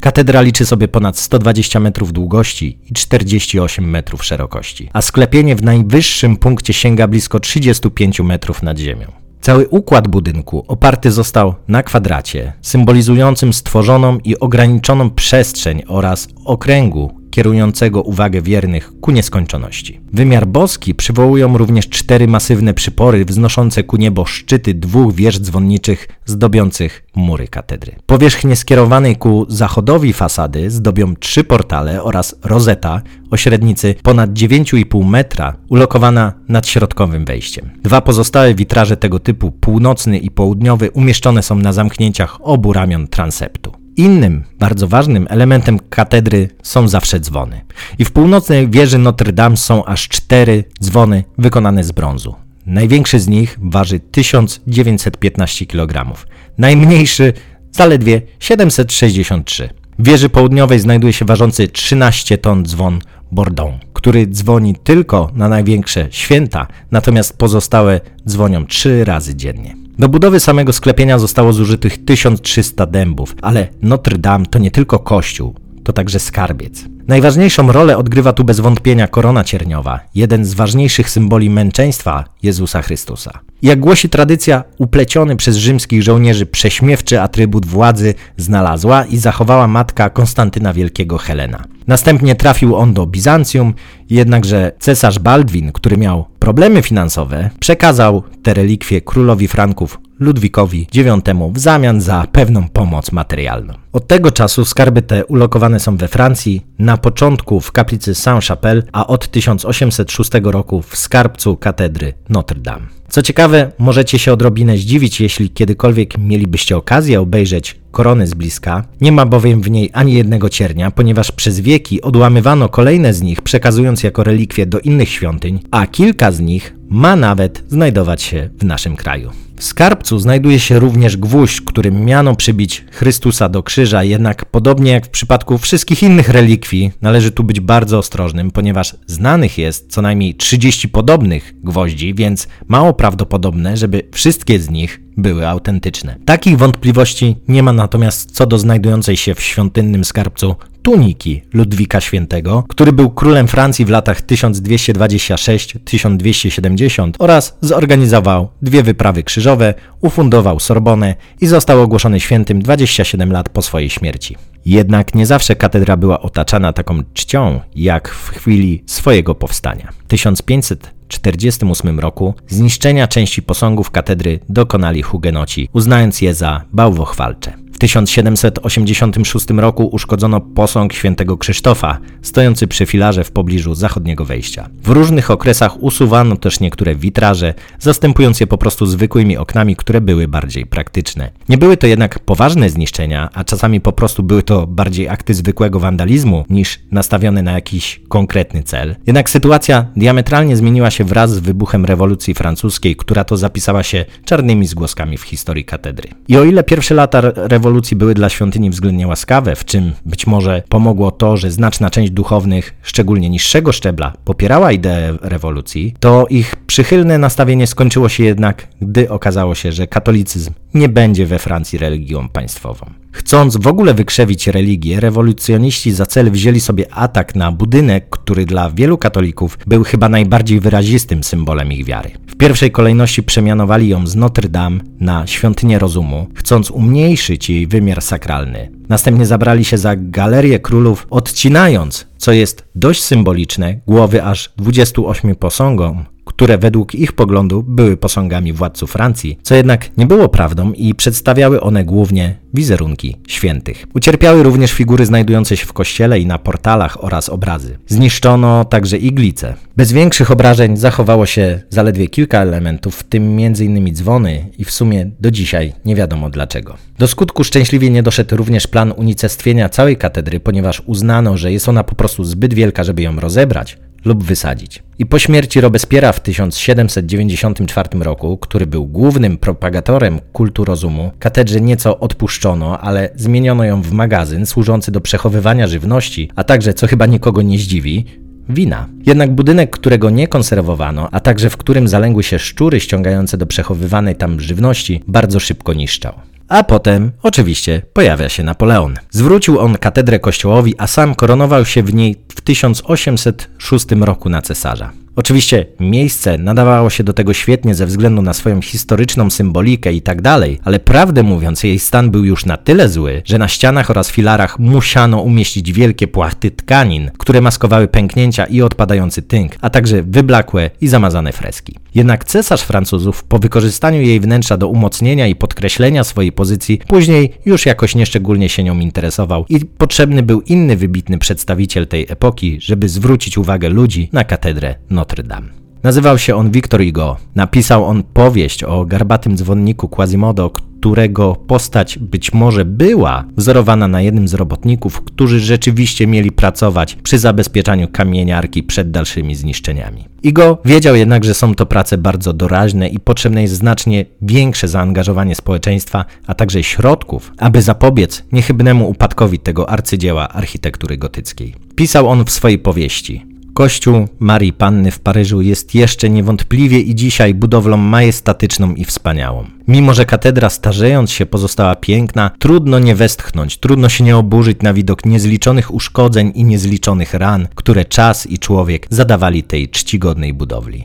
[0.00, 6.36] Katedra liczy sobie ponad 120 metrów długości i 48 metrów szerokości, a sklepienie w najwyższym
[6.36, 9.25] punkcie sięga blisko 35 metrów nad ziemią.
[9.46, 18.02] Cały układ budynku oparty został na kwadracie, symbolizującym stworzoną i ograniczoną przestrzeń oraz okręgu kierującego
[18.02, 20.00] uwagę wiernych ku nieskończoności.
[20.12, 27.04] Wymiar boski przywołują również cztery masywne przypory wznoszące ku niebo szczyty dwóch wież dzwonniczych zdobiących
[27.16, 27.96] mury katedry.
[28.06, 35.56] Powierzchnię skierowanej ku zachodowi fasady zdobią trzy portale oraz rozeta o średnicy ponad 9,5 metra
[35.68, 37.70] ulokowana nad środkowym wejściem.
[37.82, 43.85] Dwa pozostałe witraże tego typu, północny i południowy, umieszczone są na zamknięciach obu ramion transeptu.
[43.96, 47.60] Innym, bardzo ważnym elementem katedry są zawsze dzwony.
[47.98, 52.34] I w północnej wieży Notre Dame są aż cztery dzwony wykonane z brązu.
[52.66, 56.16] Największy z nich waży 1915 kg,
[56.58, 57.32] najmniejszy
[57.72, 59.68] zaledwie 763.
[59.98, 62.98] W wieży południowej znajduje się ważący 13 ton dzwon
[63.32, 69.85] Bourdon, który dzwoni tylko na największe święta, natomiast pozostałe dzwonią trzy razy dziennie.
[69.98, 75.54] Do budowy samego sklepienia zostało zużytych 1300 dębów, ale Notre Dame to nie tylko kościół,
[75.86, 76.84] to także skarbiec.
[77.08, 83.30] Najważniejszą rolę odgrywa tu bez wątpienia korona cierniowa, jeden z ważniejszych symboli męczeństwa Jezusa Chrystusa.
[83.62, 90.72] Jak głosi tradycja, upleciony przez rzymskich żołnierzy prześmiewczy atrybut władzy znalazła i zachowała matka Konstantyna
[90.72, 91.64] Wielkiego Helena.
[91.86, 93.74] Następnie trafił on do Bizancjum,
[94.10, 101.06] jednakże cesarz Baldwin, który miał problemy finansowe, przekazał te relikwie królowi Franków Ludwikowi IX
[101.52, 103.74] w zamian za pewną pomoc materialną.
[103.92, 109.06] Od tego czasu skarby te ulokowane są we Francji, na początku w kaplicy Saint-Chapelle, a
[109.06, 112.86] od 1806 roku w skarbcu katedry Notre Dame.
[113.08, 118.84] Co ciekawe, możecie się odrobinę zdziwić, jeśli kiedykolwiek mielibyście okazję obejrzeć korony z bliska.
[119.00, 123.42] Nie ma bowiem w niej ani jednego ciernia, ponieważ przez wieki odłamywano kolejne z nich,
[123.42, 128.64] przekazując jako relikwie do innych świątyń, a kilka z nich ma nawet znajdować się w
[128.64, 129.45] naszym kraju.
[129.58, 135.06] W skarbcu znajduje się również gwóźdź, którym miano przybić Chrystusa do krzyża, jednak podobnie jak
[135.06, 140.34] w przypadku wszystkich innych relikwii, należy tu być bardzo ostrożnym, ponieważ znanych jest co najmniej
[140.34, 146.16] 30 podobnych gwoździ, więc mało prawdopodobne, żeby wszystkie z nich były autentyczne.
[146.24, 152.64] Takich wątpliwości nie ma natomiast co do znajdującej się w świątynnym skarbcu tuniki Ludwika Świętego,
[152.68, 161.46] który był królem Francji w latach 1226-1270 oraz zorganizował dwie wyprawy krzyżowe, ufundował Sorbonę i
[161.46, 164.36] został ogłoszony świętym 27 lat po swojej śmierci.
[164.66, 169.88] Jednak nie zawsze katedra była otaczana taką czcią, jak w chwili swojego powstania.
[170.08, 177.65] 1548 roku zniszczenia części posągów katedry dokonali hugenoci, uznając je za bałwochwalcze.
[177.76, 184.68] W 1786 roku uszkodzono posąg świętego Krzysztofa, stojący przy filarze w pobliżu zachodniego wejścia.
[184.82, 190.28] W różnych okresach usuwano też niektóre witraże, zastępując je po prostu zwykłymi oknami, które były
[190.28, 191.30] bardziej praktyczne.
[191.48, 195.80] Nie były to jednak poważne zniszczenia, a czasami po prostu były to bardziej akty zwykłego
[195.80, 198.96] wandalizmu niż nastawione na jakiś konkretny cel.
[199.06, 204.66] Jednak sytuacja diametralnie zmieniła się wraz z wybuchem rewolucji francuskiej, która to zapisała się czarnymi
[204.66, 206.08] zgłoskami w historii katedry.
[206.28, 207.65] I o ile pierwsze lata rewolucji
[207.96, 212.74] były dla świątyni względnie łaskawe, w czym być może pomogło to, że znaczna część duchownych,
[212.82, 219.54] szczególnie niższego szczebla, popierała ideę rewolucji, to ich przychylne nastawienie skończyło się jednak, gdy okazało
[219.54, 222.86] się, że katolicyzm nie będzie we Francji religią państwową.
[223.12, 228.70] Chcąc w ogóle wykrzewić religię, rewolucjoniści za cel wzięli sobie atak na budynek, który dla
[228.70, 232.10] wielu katolików był chyba najbardziej wyrazistym symbolem ich wiary.
[232.26, 238.02] W pierwszej kolejności przemianowali ją z Notre Dame na świątynię rozumu, chcąc umniejszyć jej wymiar
[238.02, 238.70] sakralny.
[238.88, 246.15] Następnie zabrali się za galerię królów, odcinając, co jest dość symboliczne, głowy aż 28 posągom
[246.36, 251.60] które według ich poglądu były posągami władców Francji, co jednak nie było prawdą i przedstawiały
[251.60, 253.86] one głównie wizerunki świętych.
[253.94, 257.78] Ucierpiały również figury znajdujące się w kościele i na portalach oraz obrazy.
[257.86, 259.54] Zniszczono także iglice.
[259.76, 263.94] Bez większych obrażeń zachowało się zaledwie kilka elementów, w tym m.in.
[263.94, 266.76] dzwony i w sumie do dzisiaj nie wiadomo dlaczego.
[266.98, 271.84] Do skutku szczęśliwie nie doszedł również plan unicestwienia całej katedry, ponieważ uznano, że jest ona
[271.84, 274.82] po prostu zbyt wielka, żeby ją rozebrać, lub wysadzić.
[274.98, 281.98] I po śmierci Robespiera w 1794 roku, który był głównym propagatorem kultu rozumu, katedrze nieco
[281.98, 287.42] odpuszczono, ale zmieniono ją w magazyn służący do przechowywania żywności, a także, co chyba nikogo
[287.42, 288.04] nie zdziwi,
[288.48, 288.88] wina.
[289.06, 294.16] Jednak budynek, którego nie konserwowano, a także w którym zalęgły się szczury ściągające do przechowywanej
[294.16, 296.12] tam żywności, bardzo szybko niszczał.
[296.48, 298.94] A potem, oczywiście, pojawia się Napoleon.
[299.10, 304.92] Zwrócił on katedrę kościołowi, a sam koronował się w niej w 1806 roku na cesarza.
[305.16, 310.22] Oczywiście miejsce nadawało się do tego świetnie ze względu na swoją historyczną symbolikę i tak
[310.22, 314.10] dalej, ale prawdę mówiąc jej stan był już na tyle zły, że na ścianach oraz
[314.10, 320.70] filarach musiano umieścić wielkie płachty tkanin, które maskowały pęknięcia i odpadający tynk, a także wyblakłe
[320.80, 321.76] i zamazane freski.
[321.94, 327.66] Jednak cesarz Francuzów po wykorzystaniu jej wnętrza do umocnienia i podkreślenia swojej pozycji później już
[327.66, 333.38] jakoś nieszczególnie się nią interesował i potrzebny był inny wybitny przedstawiciel tej epoki, żeby zwrócić
[333.38, 335.66] uwagę ludzi na katedrę Notre Dame.
[335.82, 337.16] Nazywał się on Victor Hugo.
[337.34, 344.28] Napisał on powieść o garbatym dzwonniku Quasimodo, którego postać być może była wzorowana na jednym
[344.28, 350.04] z robotników, którzy rzeczywiście mieli pracować przy zabezpieczaniu kamieniarki przed dalszymi zniszczeniami.
[350.22, 355.34] Igo wiedział jednak, że są to prace bardzo doraźne i potrzebne jest znacznie większe zaangażowanie
[355.34, 361.54] społeczeństwa, a także środków, aby zapobiec niechybnemu upadkowi tego arcydzieła architektury gotyckiej.
[361.76, 363.35] Pisał on w swojej powieści.
[363.56, 369.44] Kościół Marii Panny w Paryżu jest jeszcze niewątpliwie i dzisiaj budowlą majestatyczną i wspaniałą.
[369.68, 374.74] Mimo, że katedra starzejąc się pozostała piękna, trudno nie westchnąć, trudno się nie oburzyć na
[374.74, 380.84] widok niezliczonych uszkodzeń i niezliczonych ran, które czas i człowiek zadawali tej czcigodnej budowli.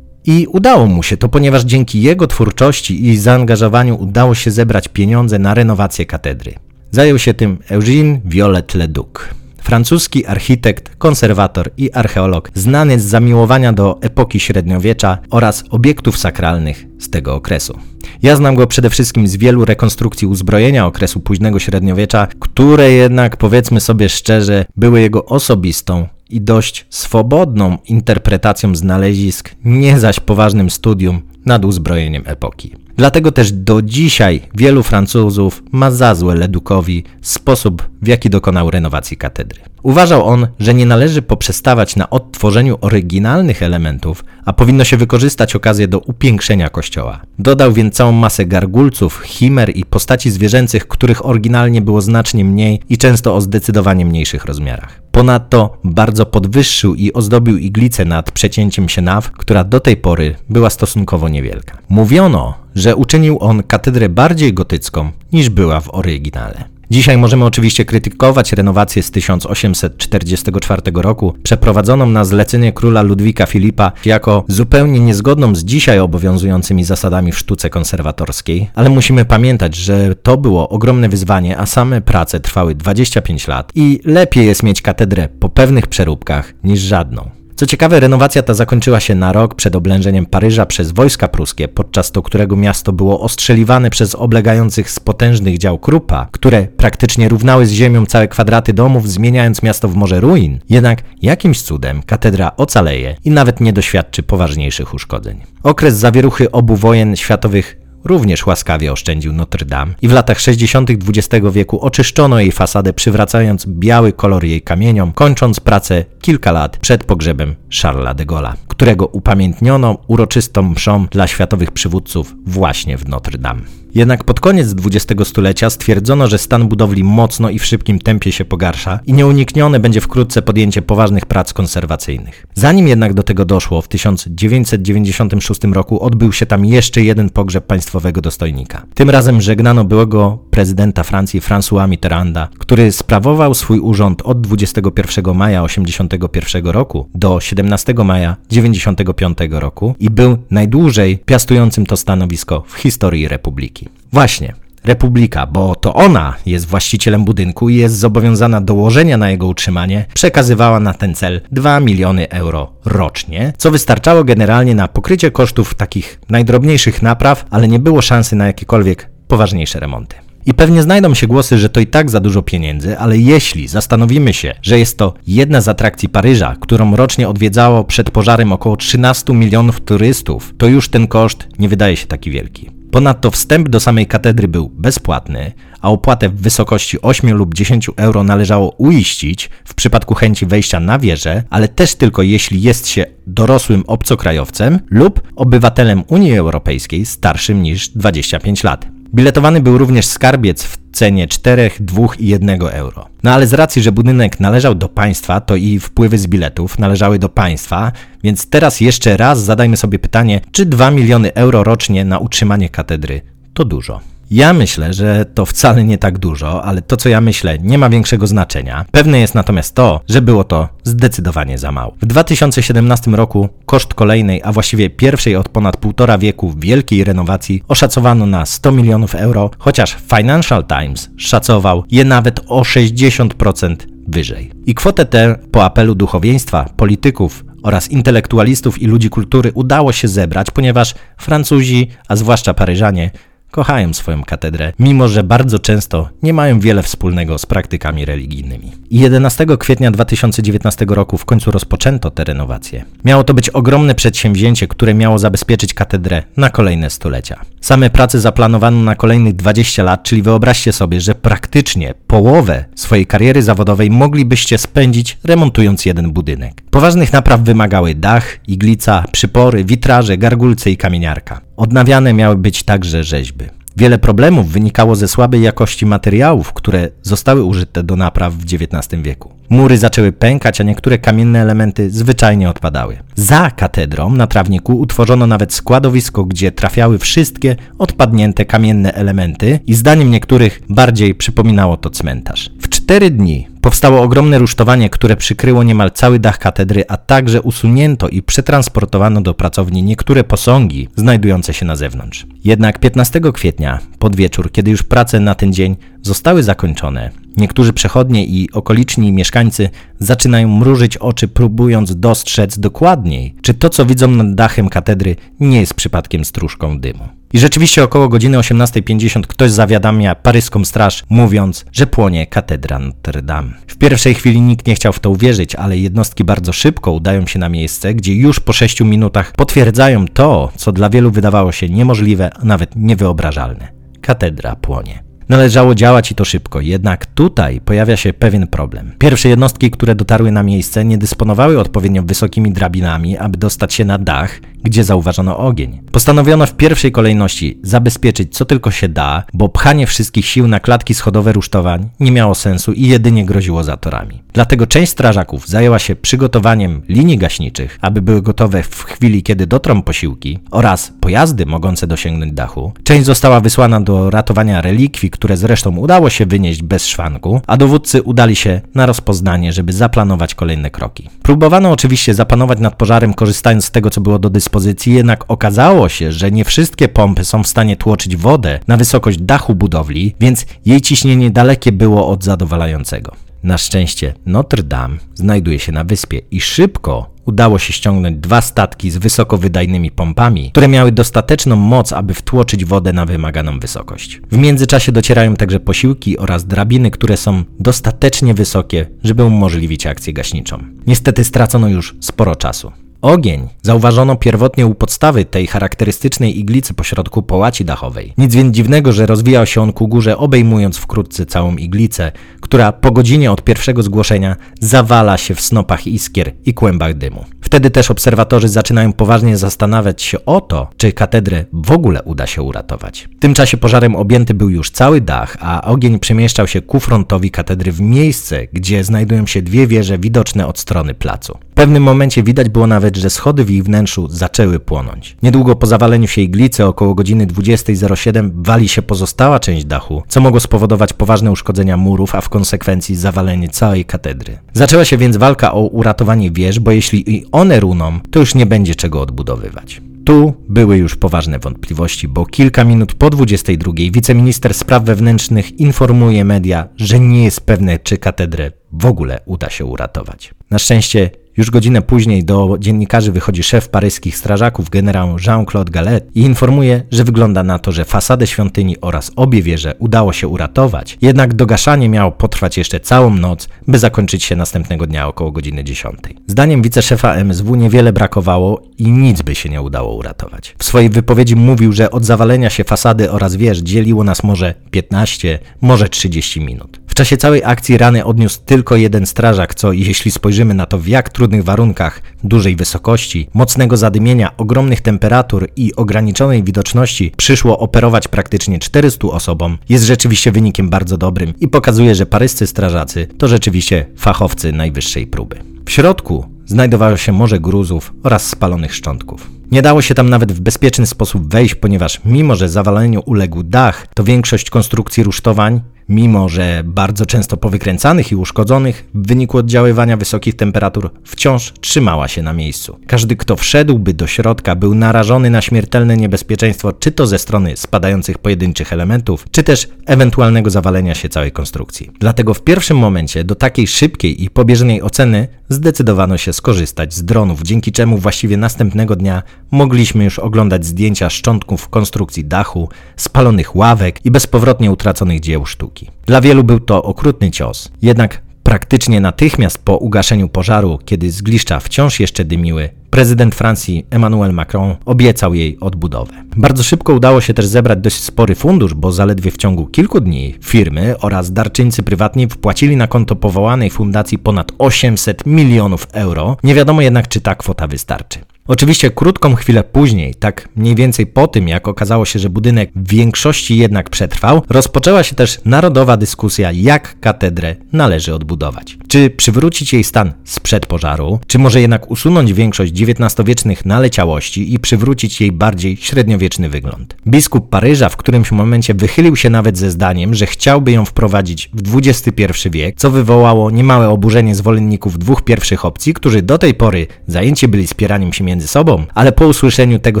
[0.24, 5.38] I udało mu się to, ponieważ dzięki jego twórczości i zaangażowaniu udało się zebrać pieniądze
[5.38, 6.54] na renowację katedry.
[6.90, 14.40] Zajął się tym Eugène Violet-le-Duc francuski architekt, konserwator i archeolog, znany z zamiłowania do epoki
[14.40, 17.78] średniowiecza oraz obiektów sakralnych z tego okresu.
[18.22, 23.80] Ja znam go przede wszystkim z wielu rekonstrukcji uzbrojenia okresu późnego średniowiecza, które jednak, powiedzmy
[23.80, 31.64] sobie szczerze, były jego osobistą i dość swobodną interpretacją znalezisk, nie zaś poważnym studium nad
[31.64, 32.74] uzbrojeniem epoki.
[32.96, 39.16] Dlatego też do dzisiaj wielu Francuzów ma za złe Ledukowi sposób, w jaki dokonał renowacji
[39.16, 39.60] katedry.
[39.88, 45.88] Uważał on, że nie należy poprzestawać na odtworzeniu oryginalnych elementów, a powinno się wykorzystać okazję
[45.88, 47.20] do upiększenia kościoła.
[47.38, 52.98] Dodał więc całą masę gargulców, chimer i postaci zwierzęcych, których oryginalnie było znacznie mniej i
[52.98, 55.02] często o zdecydowanie mniejszych rozmiarach.
[55.12, 60.70] Ponadto bardzo podwyższył i ozdobił iglicę nad przecięciem się naw, która do tej pory była
[60.70, 61.78] stosunkowo niewielka.
[61.88, 66.77] Mówiono, że uczynił on katedrę bardziej gotycką niż była w oryginale.
[66.90, 74.44] Dzisiaj możemy oczywiście krytykować renowację z 1844 roku, przeprowadzoną na zlecenie króla Ludwika Filipa jako
[74.48, 80.68] zupełnie niezgodną z dzisiaj obowiązującymi zasadami w sztuce konserwatorskiej, ale musimy pamiętać, że to było
[80.68, 85.86] ogromne wyzwanie, a same prace trwały 25 lat i lepiej jest mieć katedrę po pewnych
[85.86, 87.37] przeróbkach niż żadną.
[87.58, 92.12] Co ciekawe, renowacja ta zakończyła się na rok przed oblężeniem Paryża przez wojska pruskie, podczas
[92.12, 97.70] to którego miasto było ostrzeliwane przez oblegających z potężnych dział Krupa, które praktycznie równały z
[97.70, 100.58] ziemią całe kwadraty domów, zmieniając miasto w morze ruin.
[100.68, 105.40] Jednak jakimś cudem katedra ocaleje i nawet nie doświadczy poważniejszych uszkodzeń.
[105.62, 110.90] Okres zawieruchy obu wojen światowych również łaskawie oszczędził Notre Dame i w latach 60.
[110.90, 117.04] XX wieku oczyszczono jej fasadę, przywracając biały kolor jej kamieniom, kończąc pracę kilka lat przed
[117.04, 123.60] pogrzebem Charlesa de Gaulle'a, którego upamiętniono uroczystą mszą dla światowych przywódców właśnie w Notre Dame.
[123.94, 128.44] Jednak pod koniec XX stulecia stwierdzono, że stan budowli mocno i w szybkim tempie się
[128.44, 132.46] pogarsza i nieuniknione będzie wkrótce podjęcie poważnych prac konserwacyjnych.
[132.54, 138.20] Zanim jednak do tego doszło, w 1996 roku odbył się tam jeszcze jeden pogrzeb państwowego
[138.20, 138.86] dostojnika.
[138.94, 145.62] Tym razem żegnano byłego prezydenta Francji François Mitterranda, który sprawował swój urząd od 21 maja
[145.62, 153.28] 1981 roku do 17 maja 1995 roku i był najdłużej piastującym to stanowisko w historii
[153.28, 153.77] republiki.
[154.12, 160.06] Właśnie, Republika, bo to ona jest właścicielem budynku i jest zobowiązana dołożenia na jego utrzymanie,
[160.14, 166.20] przekazywała na ten cel 2 miliony euro rocznie, co wystarczało generalnie na pokrycie kosztów takich
[166.28, 170.16] najdrobniejszych napraw, ale nie było szansy na jakiekolwiek poważniejsze remonty.
[170.46, 174.34] I pewnie znajdą się głosy, że to i tak za dużo pieniędzy, ale jeśli zastanowimy
[174.34, 179.32] się, że jest to jedna z atrakcji Paryża, którą rocznie odwiedzało przed pożarem około 13
[179.32, 182.77] milionów turystów, to już ten koszt nie wydaje się taki wielki.
[182.90, 188.24] Ponadto wstęp do samej katedry był bezpłatny, a opłatę w wysokości 8 lub 10 euro
[188.24, 193.84] należało uiścić w przypadku chęci wejścia na wieżę, ale też tylko jeśli jest się dorosłym
[193.86, 198.97] obcokrajowcem lub obywatelem Unii Europejskiej starszym niż 25 lat.
[199.14, 203.08] Biletowany był również skarbiec w cenie 4, 2 i 1 euro.
[203.22, 207.18] No ale z racji, że budynek należał do państwa, to i wpływy z biletów należały
[207.18, 207.92] do państwa,
[208.22, 213.20] więc teraz jeszcze raz zadajmy sobie pytanie, czy 2 miliony euro rocznie na utrzymanie katedry
[213.54, 214.00] to dużo?
[214.30, 217.88] Ja myślę, że to wcale nie tak dużo, ale to co ja myślę nie ma
[217.88, 218.84] większego znaczenia.
[218.90, 221.94] Pewne jest natomiast to, że było to zdecydowanie za mało.
[222.02, 228.26] W 2017 roku koszt kolejnej, a właściwie pierwszej od ponad półtora wieku wielkiej renowacji oszacowano
[228.26, 233.76] na 100 milionów euro, chociaż Financial Times szacował je nawet o 60%
[234.08, 234.52] wyżej.
[234.66, 240.50] I kwotę tę po apelu duchowieństwa, polityków, oraz intelektualistów i ludzi kultury udało się zebrać,
[240.50, 243.10] ponieważ Francuzi, a zwłaszcza Paryżanie,
[243.50, 248.72] kochają swoją katedrę, mimo że bardzo często nie mają wiele wspólnego z praktykami religijnymi.
[248.90, 252.84] I 11 kwietnia 2019 roku w końcu rozpoczęto te renowacje.
[253.04, 257.40] Miało to być ogromne przedsięwzięcie, które miało zabezpieczyć katedrę na kolejne stulecia.
[257.60, 263.42] Same prace zaplanowano na kolejnych 20 lat, czyli wyobraźcie sobie, że praktycznie połowę swojej kariery
[263.42, 266.62] zawodowej moglibyście spędzić remontując jeden budynek.
[266.70, 271.47] Poważnych napraw wymagały dach, iglica, przypory, witraże, gargulce i kamieniarka.
[271.58, 273.44] Odnawiane miały być także rzeźby.
[273.76, 279.37] Wiele problemów wynikało ze słabej jakości materiałów, które zostały użyte do napraw w XIX wieku.
[279.50, 282.98] Mury zaczęły pękać, a niektóre kamienne elementy zwyczajnie odpadały.
[283.14, 290.10] Za katedrą na trawniku utworzono nawet składowisko, gdzie trafiały wszystkie odpadnięte kamienne elementy i zdaniem
[290.10, 292.50] niektórych bardziej przypominało to cmentarz.
[292.60, 298.08] W cztery dni powstało ogromne rusztowanie, które przykryło niemal cały dach katedry, a także usunięto
[298.08, 302.26] i przetransportowano do pracowni niektóre posągi znajdujące się na zewnątrz.
[302.44, 308.24] Jednak 15 kwietnia, pod wieczór, kiedy już prace na ten dzień zostały zakończone, niektórzy przechodnie
[308.26, 314.68] i okoliczni mieszkańcy zaczynają mrużyć oczy, próbując dostrzec dokładniej, czy to, co widzą nad dachem
[314.68, 317.08] katedry, nie jest przypadkiem stróżką dymu.
[317.32, 323.50] I rzeczywiście około godziny 18.50 ktoś zawiadamia paryską straż, mówiąc, że płonie katedra Notre Dame.
[323.66, 327.38] W pierwszej chwili nikt nie chciał w to uwierzyć, ale jednostki bardzo szybko udają się
[327.38, 332.30] na miejsce, gdzie już po 6 minutach potwierdzają to, co dla wielu wydawało się niemożliwe,
[332.40, 333.68] a nawet niewyobrażalne.
[334.00, 335.07] Katedra płonie.
[335.28, 338.92] Należało działać i to szybko, jednak tutaj pojawia się pewien problem.
[338.98, 343.98] Pierwsze jednostki, które dotarły na miejsce, nie dysponowały odpowiednio wysokimi drabinami, aby dostać się na
[343.98, 345.80] dach, gdzie zauważono ogień.
[345.92, 350.94] Postanowiono w pierwszej kolejności zabezpieczyć co tylko się da, bo pchanie wszystkich sił na klatki
[350.94, 354.22] schodowe rusztowań nie miało sensu i jedynie groziło zatorami.
[354.32, 359.82] Dlatego część strażaków zajęła się przygotowaniem linii gaśniczych, aby były gotowe w chwili, kiedy dotrą
[359.82, 362.72] posiłki oraz pojazdy mogące dosięgnąć dachu.
[362.84, 368.02] Część została wysłana do ratowania relikwii, które zresztą udało się wynieść bez szwanku, a dowódcy
[368.02, 371.08] udali się na rozpoznanie, żeby zaplanować kolejne kroki.
[371.22, 376.12] Próbowano oczywiście zapanować nad pożarem korzystając z tego, co było do dyspozycji, jednak okazało się,
[376.12, 380.80] że nie wszystkie pompy są w stanie tłoczyć wodę na wysokość dachu budowli, więc jej
[380.80, 383.12] ciśnienie dalekie było od zadowalającego.
[383.42, 388.90] Na szczęście Notre Dame znajduje się na wyspie i szybko udało się ściągnąć dwa statki
[388.90, 394.20] z wysokowydajnymi pompami, które miały dostateczną moc, aby wtłoczyć wodę na wymaganą wysokość.
[394.30, 400.58] W międzyczasie docierają także posiłki oraz drabiny, które są dostatecznie wysokie, żeby umożliwić akcję gaśniczą.
[400.86, 402.72] Niestety stracono już sporo czasu.
[403.02, 408.14] Ogień zauważono pierwotnie u podstawy tej charakterystycznej iglicy pośrodku połaci dachowej.
[408.18, 412.90] Nic więc dziwnego, że rozwijał się on ku górze, obejmując wkrótce całą iglicę, która po
[412.92, 417.24] godzinie od pierwszego zgłoszenia zawala się w snopach iskier i kłębach dymu.
[417.40, 422.42] Wtedy też obserwatorzy zaczynają poważnie zastanawiać się o to, czy katedrę w ogóle uda się
[422.42, 423.08] uratować.
[423.16, 427.30] W tym czasie pożarem objęty był już cały dach, a ogień przemieszczał się ku frontowi
[427.30, 431.38] katedry w miejsce, gdzie znajdują się dwie wieże widoczne od strony placu.
[431.58, 435.16] Pewnym momencie widać było nawet, że schody w ich wnętrzu zaczęły płonąć.
[435.22, 440.40] Niedługo po zawaleniu się iglicy, około godziny 20.07, wali się pozostała część dachu, co mogło
[440.40, 444.38] spowodować poważne uszkodzenia murów, a w konsekwencji zawalenie całej katedry.
[444.52, 448.46] Zaczęła się więc walka o uratowanie wież, bo jeśli i one runą, to już nie
[448.46, 449.82] będzie czego odbudowywać.
[450.04, 456.68] Tu były już poważne wątpliwości, bo kilka minut po 22 wiceminister spraw wewnętrznych informuje media,
[456.76, 460.34] że nie jest pewne, czy katedrę w ogóle uda się uratować.
[460.50, 466.20] Na szczęście już godzinę później do dziennikarzy wychodzi szef paryskich strażaków, generał Jean-Claude Gallet i
[466.20, 471.34] informuje, że wygląda na to, że fasadę świątyni oraz obie wieże udało się uratować, jednak
[471.34, 475.98] dogaszanie miało potrwać jeszcze całą noc, by zakończyć się następnego dnia około godziny 10.
[476.26, 480.54] Zdaniem wiceszefa MSW niewiele brakowało i nic by się nie udało uratować.
[480.58, 485.38] W swojej wypowiedzi mówił, że od zawalenia się fasady oraz wież dzieliło nas może 15,
[485.60, 490.66] może 30 minut czasie całej akcji rany odniósł tylko jeden strażak, co jeśli spojrzymy na
[490.66, 497.58] to w jak trudnych warunkach, dużej wysokości, mocnego zadymienia, ogromnych temperatur i ograniczonej widoczności przyszło
[497.58, 503.28] operować praktycznie 400 osobom, jest rzeczywiście wynikiem bardzo dobrym i pokazuje, że paryscy strażacy to
[503.28, 505.36] rzeczywiście fachowcy najwyższej próby.
[505.66, 509.30] W środku znajdowało się morze gruzów oraz spalonych szczątków.
[509.50, 513.86] Nie dało się tam nawet w bezpieczny sposób wejść, ponieważ mimo, że zawaleniu uległ dach,
[513.94, 520.36] to większość konstrukcji rusztowań mimo że bardzo często powykręcanych i uszkodzonych, w wyniku oddziaływania wysokich
[520.36, 522.78] temperatur wciąż trzymała się na miejscu.
[522.86, 528.18] Każdy, kto wszedłby do środka, był narażony na śmiertelne niebezpieczeństwo, czy to ze strony spadających
[528.18, 531.90] pojedynczych elementów, czy też ewentualnego zawalenia się całej konstrukcji.
[532.00, 537.42] Dlatego w pierwszym momencie do takiej szybkiej i pobieżnej oceny zdecydowano się skorzystać z dronów,
[537.42, 544.10] dzięki czemu właściwie następnego dnia mogliśmy już oglądać zdjęcia szczątków konstrukcji dachu, spalonych ławek i
[544.10, 545.77] bezpowrotnie utraconych dzieł sztuki.
[546.06, 552.00] Dla wielu był to okrutny cios, jednak praktycznie natychmiast po ugaszeniu pożaru, kiedy zgliszcza wciąż
[552.00, 556.12] jeszcze dymiły, prezydent Francji Emmanuel Macron obiecał jej odbudowę.
[556.36, 560.34] Bardzo szybko udało się też zebrać dość spory fundusz, bo zaledwie w ciągu kilku dni
[560.44, 566.36] firmy oraz darczyńcy prywatni wpłacili na konto powołanej fundacji ponad 800 milionów euro.
[566.42, 568.18] Nie wiadomo jednak, czy ta kwota wystarczy.
[568.48, 572.88] Oczywiście krótką chwilę później, tak mniej więcej po tym, jak okazało się, że budynek w
[572.88, 578.78] większości jednak przetrwał, rozpoczęła się też narodowa dyskusja, jak katedrę należy odbudować.
[578.88, 585.20] Czy przywrócić jej stan sprzed pożaru, czy może jednak usunąć większość XIX-wiecznych naleciałości i przywrócić
[585.20, 586.96] jej bardziej średniowieczny wygląd.
[587.06, 591.76] Biskup Paryża w którymś momencie wychylił się nawet ze zdaniem, że chciałby ją wprowadzić w
[591.76, 597.48] XXI wiek, co wywołało niemałe oburzenie zwolenników dwóch pierwszych opcji, którzy do tej pory zajęci
[597.48, 600.00] byli spieraniem się między między sobą, ale po usłyszeniu tego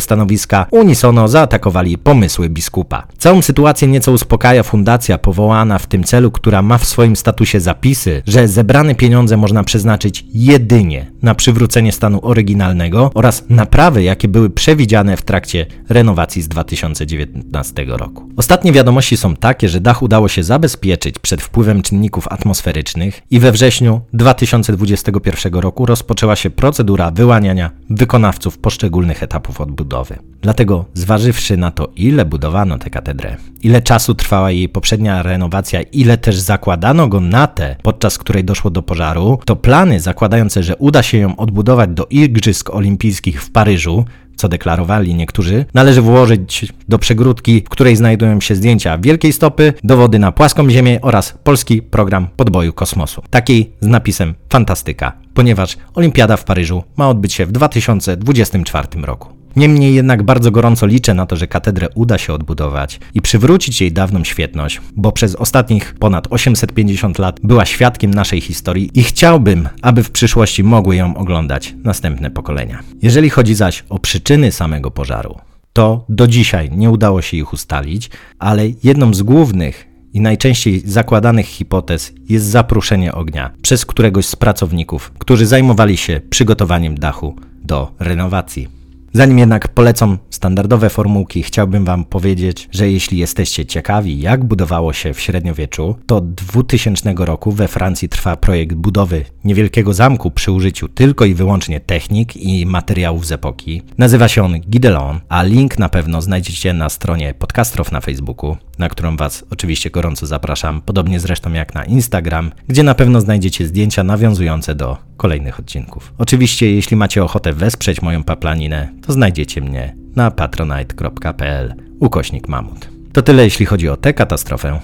[0.00, 3.06] stanowiska unisono zaatakowali pomysły biskupa.
[3.18, 8.22] Całą sytuację nieco uspokaja fundacja powołana w tym celu, która ma w swoim statusie zapisy,
[8.26, 15.16] że zebrane pieniądze można przeznaczyć jedynie na przywrócenie stanu oryginalnego oraz naprawy, jakie były przewidziane
[15.16, 18.28] w trakcie renowacji z 2019 roku.
[18.36, 23.52] Ostatnie wiadomości są takie, że dach udało się zabezpieczyć przed wpływem czynników atmosferycznych i we
[23.52, 30.18] wrześniu 2021 roku rozpoczęła się procedura wyłaniania wykonawców wykonawców poszczególnych etapów odbudowy.
[30.42, 36.18] Dlatego, zważywszy na to, ile budowano tę katedrę, ile czasu trwała jej poprzednia renowacja, ile
[36.18, 41.02] też zakładano go na tę, podczas której doszło do pożaru, to plany zakładające, że uda
[41.02, 44.04] się ją odbudować do Igrzysk Olimpijskich w Paryżu,
[44.38, 50.18] co deklarowali niektórzy, należy włożyć do przegródki, w której znajdują się zdjęcia wielkiej stopy, dowody
[50.18, 53.22] na płaską Ziemię oraz polski program podboju kosmosu.
[53.30, 59.28] Takiej z napisem Fantastyka, ponieważ Olimpiada w Paryżu ma odbyć się w 2024 roku.
[59.58, 63.92] Niemniej jednak bardzo gorąco liczę na to, że katedrę uda się odbudować i przywrócić jej
[63.92, 70.02] dawną świetność, bo przez ostatnich ponad 850 lat była świadkiem naszej historii i chciałbym, aby
[70.02, 72.82] w przyszłości mogły ją oglądać następne pokolenia.
[73.02, 75.38] Jeżeli chodzi zaś o przyczyny samego pożaru,
[75.72, 81.46] to do dzisiaj nie udało się ich ustalić, ale jedną z głównych i najczęściej zakładanych
[81.46, 88.77] hipotez jest zapruszenie ognia przez któregoś z pracowników, którzy zajmowali się przygotowaniem dachu do renowacji.
[89.12, 95.14] Zanim jednak polecam standardowe formułki, chciałbym Wam powiedzieć, że jeśli jesteście ciekawi, jak budowało się
[95.14, 100.88] w średniowieczu, to od 2000 roku we Francji trwa projekt budowy niewielkiego zamku przy użyciu
[100.88, 103.82] tylko i wyłącznie technik i materiałów z epoki.
[103.98, 108.88] Nazywa się on Gidelon, a link na pewno znajdziecie na stronie Podcastrow na Facebooku, na
[108.88, 114.04] którą Was oczywiście gorąco zapraszam, podobnie zresztą jak na Instagram, gdzie na pewno znajdziecie zdjęcia
[114.04, 116.12] nawiązujące do kolejnych odcinków.
[116.18, 122.88] Oczywiście, jeśli macie ochotę wesprzeć moją paplaninę, to znajdziecie mnie na patronite.pl ukośnik mamut.
[123.12, 124.80] To tyle jeśli chodzi o tę katastrofę.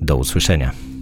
[0.00, 0.93] Do usłyszenia.